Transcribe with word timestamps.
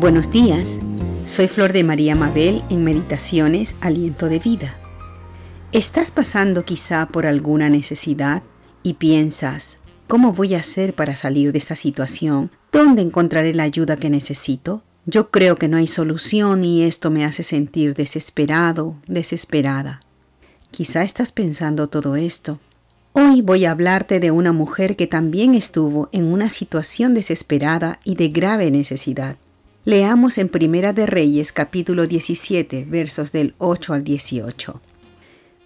Buenos 0.00 0.32
días, 0.32 0.80
soy 1.26 1.46
Flor 1.46 1.74
de 1.74 1.84
María 1.84 2.14
Mabel 2.14 2.62
en 2.70 2.84
Meditaciones 2.84 3.76
Aliento 3.82 4.30
de 4.30 4.38
Vida. 4.38 4.78
¿Estás 5.72 6.10
pasando 6.10 6.64
quizá 6.64 7.04
por 7.04 7.26
alguna 7.26 7.68
necesidad 7.68 8.42
y 8.82 8.94
piensas, 8.94 9.76
¿cómo 10.08 10.32
voy 10.32 10.54
a 10.54 10.60
hacer 10.60 10.94
para 10.94 11.16
salir 11.16 11.52
de 11.52 11.58
esta 11.58 11.76
situación? 11.76 12.50
¿Dónde 12.72 13.02
encontraré 13.02 13.52
la 13.52 13.64
ayuda 13.64 13.98
que 13.98 14.08
necesito? 14.08 14.82
Yo 15.04 15.30
creo 15.30 15.56
que 15.56 15.68
no 15.68 15.76
hay 15.76 15.86
solución 15.86 16.64
y 16.64 16.82
esto 16.82 17.10
me 17.10 17.26
hace 17.26 17.42
sentir 17.42 17.92
desesperado, 17.92 18.96
desesperada. 19.06 20.00
Quizá 20.70 21.02
estás 21.02 21.30
pensando 21.30 21.90
todo 21.90 22.16
esto. 22.16 22.58
Hoy 23.12 23.42
voy 23.42 23.66
a 23.66 23.72
hablarte 23.72 24.18
de 24.18 24.30
una 24.30 24.52
mujer 24.54 24.96
que 24.96 25.06
también 25.06 25.54
estuvo 25.54 26.08
en 26.10 26.24
una 26.24 26.48
situación 26.48 27.12
desesperada 27.12 28.00
y 28.02 28.14
de 28.14 28.30
grave 28.30 28.70
necesidad. 28.70 29.36
Leamos 29.90 30.38
en 30.38 30.48
Primera 30.48 30.92
de 30.92 31.04
Reyes 31.04 31.50
capítulo 31.50 32.06
17 32.06 32.86
versos 32.88 33.32
del 33.32 33.56
8 33.58 33.94
al 33.94 34.04
18. 34.04 34.80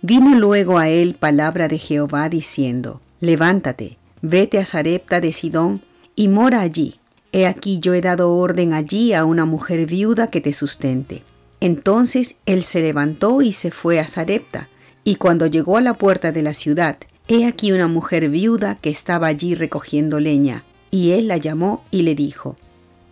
Vino 0.01 0.34
luego 0.38 0.78
a 0.78 0.88
él 0.88 1.15
palabra 1.15 1.69
de 1.69 1.77
Jehová 1.77 2.30
diciendo, 2.30 3.02
Levántate, 3.20 3.98
vete 4.23 4.59
a 4.60 4.65
Sarepta 4.65 5.20
de 5.20 5.30
Sidón 5.34 5.82
y 6.16 6.29
mora 6.29 6.62
allí. 6.62 7.01
He 7.32 7.46
aquí 7.46 7.80
yo 7.80 7.92
he 7.92 8.01
dado 8.01 8.32
orden 8.32 8.73
allí 8.73 9.12
a 9.12 9.27
una 9.27 9.45
mujer 9.45 9.84
viuda 9.84 10.29
que 10.29 10.41
te 10.41 10.54
sustente. 10.54 11.23
Entonces 11.60 12.37
él 12.46 12.65
se 12.65 12.80
levantó 12.80 13.43
y 13.43 13.52
se 13.52 13.70
fue 13.70 14.01
a 14.01 14.06
Sarepta, 14.06 14.70
y 15.04 15.16
cuando 15.16 15.48
llegó 15.48 15.77
a 15.77 15.82
la 15.82 15.93
puerta 15.93 16.32
de 16.32 16.41
la 16.41 16.54
ciudad, 16.54 16.96
he 17.29 17.45
aquí 17.45 17.73
una 17.73 17.88
mujer 17.88 18.30
viuda 18.30 18.77
que 18.77 18.88
estaba 18.88 19.27
allí 19.27 19.54
recogiendo 19.54 20.18
leña, 20.18 20.65
y 20.91 21.10
él 21.10 21.29
la 21.29 21.37
llamó 21.37 21.84
y 21.91 22.04
le 22.04 22.15
dijo, 22.15 22.56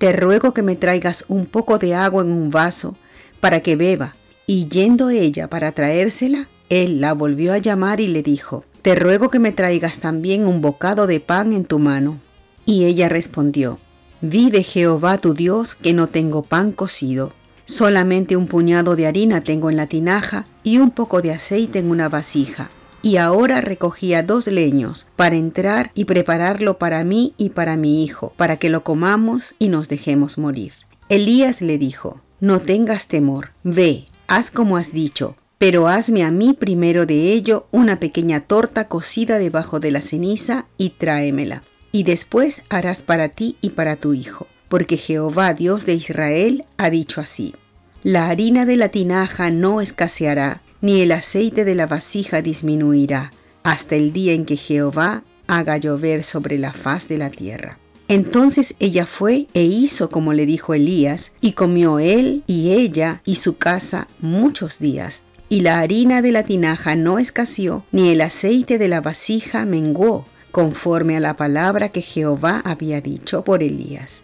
te 0.03 0.13
ruego 0.13 0.53
que 0.53 0.63
me 0.63 0.75
traigas 0.75 1.25
un 1.29 1.47
poco 1.47 1.79
de 1.79 1.95
agua 1.95 2.25
en 2.25 2.33
un 2.33 2.51
vaso 2.51 2.97
para 3.39 3.61
que 3.61 3.77
beba. 3.77 4.17
Y 4.49 4.67
yendo 4.67 5.11
ella 5.11 5.47
para 5.47 5.71
traérsela, 5.71 6.49
él 6.69 7.01
la 7.01 7.13
volvió 7.13 7.53
a 7.53 7.59
llamar 7.59 8.01
y 8.01 8.09
le 8.09 8.25
dijo, 8.25 8.65
Te 8.83 8.97
ruego 8.97 9.31
que 9.31 9.39
me 9.39 9.53
traigas 9.53 10.01
también 10.01 10.45
un 10.45 10.61
bocado 10.61 11.07
de 11.07 11.21
pan 11.21 11.53
en 11.53 11.65
tu 11.65 11.79
mano. 11.79 12.19
Y 12.67 12.83
ella 12.83 13.09
respondió, 13.09 13.79
Vive 14.21 14.65
Jehová 14.65 15.19
tu 15.19 15.35
Dios 15.35 15.77
que 15.77 15.93
no 15.93 16.09
tengo 16.09 16.43
pan 16.43 16.73
cocido, 16.73 17.33
solamente 17.65 18.35
un 18.35 18.49
puñado 18.49 18.97
de 18.97 19.07
harina 19.07 19.45
tengo 19.45 19.71
en 19.71 19.77
la 19.77 19.87
tinaja 19.87 20.47
y 20.65 20.79
un 20.79 20.91
poco 20.91 21.23
de 21.23 21.31
aceite 21.31 21.79
en 21.79 21.93
una 21.93 22.09
vasija 22.09 22.71
y 23.03 23.17
ahora 23.17 23.61
recogía 23.61 24.23
dos 24.23 24.47
leños 24.47 25.07
para 25.17 25.37
entrar 25.37 25.91
y 25.95 26.05
prepararlo 26.05 26.79
para 26.79 27.03
mí 27.03 27.35
y 27.37 27.51
para 27.51 27.77
mi 27.77 28.05
hijo, 28.05 28.33
para 28.37 28.57
que 28.57 28.71
lo 28.71 28.85
comamos 28.85 29.55
y 29.59 29.69
nos 29.69 29.89
dejemos 29.89 30.39
morir. 30.39 30.73
Elías 31.09 31.61
le 31.61 31.79
dijo, 31.79 32.23
No 32.41 32.61
tengas 32.61 33.09
temor, 33.09 33.51
ve, 33.65 34.07
haz 34.29 34.51
como 34.51 34.77
has 34.77 34.93
dicho, 34.93 35.37
pero 35.59 35.89
hazme 35.89 36.25
a 36.25 36.31
mí 36.31 36.55
primero 36.55 37.05
de 37.07 37.33
ello 37.33 37.67
una 37.71 38.01
pequeña 38.01 38.41
torta 38.41 38.89
cocida 38.89 39.39
debajo 39.39 39.79
de 39.79 39.91
la 39.91 40.01
ceniza 40.01 40.67
y 40.79 40.91
tráemela, 40.91 41.65
y 41.91 42.05
después 42.05 42.63
harás 42.69 43.03
para 43.03 43.29
ti 43.29 43.57
y 43.61 43.71
para 43.71 43.97
tu 43.97 44.15
hijo, 44.15 44.47
porque 44.69 44.97
Jehová 44.97 45.55
Dios 45.55 45.87
de 45.87 45.95
Israel 45.95 46.65
ha 46.79 46.89
dicho 46.89 47.21
así, 47.21 47.55
La 48.03 48.29
harina 48.29 48.65
de 48.65 48.77
la 48.77 48.89
tinaja 48.89 49.51
no 49.51 49.81
escaseará, 49.81 50.63
ni 50.83 51.01
el 51.01 51.13
aceite 51.13 51.65
de 51.65 51.75
la 51.75 51.87
vasija 51.87 52.43
disminuirá, 52.43 53.33
hasta 53.63 53.97
el 53.97 54.13
día 54.13 54.33
en 54.33 54.45
que 54.45 54.57
Jehová 54.57 55.23
haga 55.47 55.79
llover 55.79 56.25
sobre 56.25 56.59
la 56.59 56.73
faz 56.73 57.09
de 57.09 57.17
la 57.17 57.31
tierra. 57.31 57.79
Entonces 58.09 58.75
ella 58.79 59.07
fue 59.07 59.47
e 59.55 59.63
hizo 59.63 60.11
como 60.11 60.35
le 60.35 60.45
dijo 60.45 60.75
Elías, 60.75 61.33
y 61.41 61.53
comió 61.53 61.99
él 61.99 62.43
y 62.47 62.73
ella 62.73 63.23
y 63.25 63.37
su 63.37 63.57
casa 63.57 64.07
muchos 64.21 64.79
días. 64.79 65.23
Y 65.49 65.61
la 65.61 65.81
harina 65.81 66.21
de 66.21 66.33
la 66.33 66.43
tinaja 66.43 66.97
no 66.97 67.19
escaseó, 67.19 67.85
ni 67.93 68.11
el 68.11 68.21
aceite 68.21 68.79
de 68.79 68.89
la 68.89 69.01
vasija 69.01 69.65
menguó, 69.65 70.25
conforme 70.51 71.17
a 71.17 71.21
la 71.21 71.35
palabra 71.35 71.91
que 71.91 72.03
Jehová 72.03 72.61
había 72.65 73.01
dicho 73.01 73.45
por 73.45 73.63
Elías. 73.63 74.23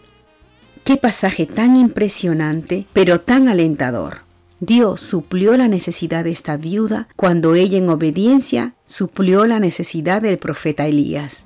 Qué 0.85 0.97
pasaje 0.97 1.47
tan 1.47 1.77
impresionante, 1.77 2.87
pero 2.93 3.21
tan 3.21 3.49
alentador. 3.49 4.28
Dios 4.61 5.01
suplió 5.01 5.57
la 5.57 5.69
necesidad 5.69 6.25
de 6.25 6.31
esta 6.31 6.57
viuda 6.57 7.09
cuando 7.15 7.55
ella 7.55 7.79
en 7.79 7.89
obediencia 7.89 8.75
suplió 8.87 9.47
la 9.47 9.61
necesidad 9.61 10.21
del 10.21 10.39
profeta 10.39 10.89
Elías. 10.89 11.45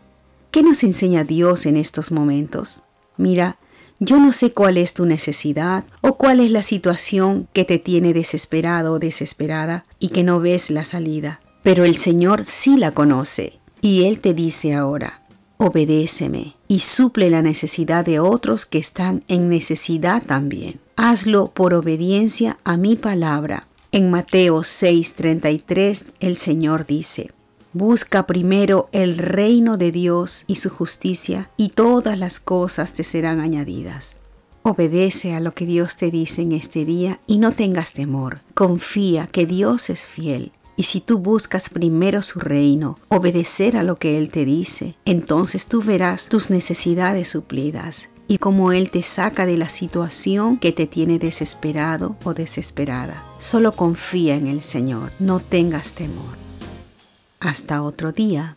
¿Qué 0.50 0.62
nos 0.62 0.82
enseña 0.82 1.22
Dios 1.22 1.66
en 1.66 1.76
estos 1.76 2.10
momentos? 2.10 2.84
Mira, 3.18 3.58
yo 4.00 4.18
no 4.18 4.32
sé 4.32 4.52
cuál 4.52 4.78
es 4.78 4.94
tu 4.94 5.04
necesidad 5.04 5.84
o 6.00 6.16
cuál 6.16 6.40
es 6.40 6.50
la 6.50 6.62
situación 6.62 7.48
que 7.52 7.64
te 7.64 7.78
tiene 7.78 8.14
desesperado 8.14 8.94
o 8.94 8.98
desesperada 8.98 9.84
y 9.98 10.08
que 10.08 10.24
no 10.24 10.40
ves 10.40 10.70
la 10.70 10.84
salida, 10.84 11.40
pero 11.62 11.84
el 11.84 11.96
Señor 11.96 12.46
sí 12.46 12.78
la 12.78 12.92
conoce 12.92 13.60
y 13.82 14.04
Él 14.04 14.20
te 14.20 14.32
dice 14.32 14.74
ahora, 14.74 15.22
obedéceme 15.58 16.56
y 16.66 16.80
suple 16.80 17.28
la 17.28 17.42
necesidad 17.42 18.06
de 18.06 18.20
otros 18.20 18.64
que 18.64 18.78
están 18.78 19.22
en 19.28 19.48
necesidad 19.50 20.22
también. 20.22 20.81
Hazlo 20.96 21.48
por 21.48 21.74
obediencia 21.74 22.58
a 22.64 22.76
mi 22.76 22.96
palabra. 22.96 23.66
En 23.92 24.10
Mateo 24.10 24.60
6:33 24.62 26.04
el 26.20 26.36
Señor 26.36 26.86
dice, 26.86 27.30
Busca 27.72 28.26
primero 28.26 28.88
el 28.92 29.16
reino 29.16 29.78
de 29.78 29.90
Dios 29.90 30.44
y 30.46 30.56
su 30.56 30.68
justicia, 30.68 31.50
y 31.56 31.70
todas 31.70 32.18
las 32.18 32.38
cosas 32.38 32.92
te 32.92 33.04
serán 33.04 33.40
añadidas. 33.40 34.16
Obedece 34.62 35.34
a 35.34 35.40
lo 35.40 35.52
que 35.52 35.64
Dios 35.64 35.96
te 35.96 36.10
dice 36.10 36.42
en 36.42 36.52
este 36.52 36.84
día 36.84 37.20
y 37.26 37.38
no 37.38 37.52
tengas 37.52 37.94
temor. 37.94 38.40
Confía 38.54 39.26
que 39.26 39.46
Dios 39.46 39.90
es 39.90 40.06
fiel 40.06 40.52
y 40.76 40.84
si 40.84 41.00
tú 41.00 41.18
buscas 41.18 41.68
primero 41.68 42.22
su 42.22 42.40
reino, 42.40 42.98
obedecer 43.08 43.76
a 43.76 43.82
lo 43.82 43.98
que 43.98 44.18
Él 44.18 44.30
te 44.30 44.44
dice, 44.44 44.96
entonces 45.04 45.66
tú 45.66 45.82
verás 45.82 46.28
tus 46.28 46.50
necesidades 46.50 47.28
suplidas 47.28 48.08
y 48.32 48.38
cómo 48.38 48.72
Él 48.72 48.90
te 48.90 49.02
saca 49.02 49.44
de 49.44 49.58
la 49.58 49.68
situación 49.68 50.56
que 50.56 50.72
te 50.72 50.86
tiene 50.86 51.18
desesperado 51.18 52.16
o 52.24 52.32
desesperada. 52.32 53.22
Solo 53.36 53.72
confía 53.72 54.36
en 54.36 54.46
el 54.46 54.62
Señor, 54.62 55.12
no 55.18 55.38
tengas 55.38 55.92
temor. 55.92 56.34
Hasta 57.40 57.82
otro 57.82 58.10
día. 58.10 58.56